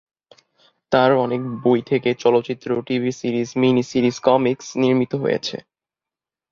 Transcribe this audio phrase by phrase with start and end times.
[0.91, 5.57] তার অনেক বই থেকে চলচ্চিত্র, TV series, mini series, comics নির্মিত হয়েছে।